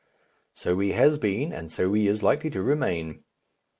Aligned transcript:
So 0.55 0.79
he 0.79 0.93
has 0.93 1.19
been, 1.19 1.53
and 1.53 1.71
so 1.71 1.93
he 1.93 2.07
is 2.07 2.23
likely 2.23 2.49
to 2.49 2.63
remain. 2.63 3.23